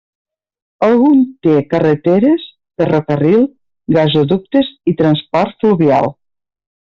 Ogun 0.85 1.19
té 1.47 1.51
carreteres, 1.73 2.45
ferrocarril, 2.81 3.45
gasoductes 3.99 4.73
i 4.93 4.97
transport 5.03 5.63
fluvial. 5.67 6.11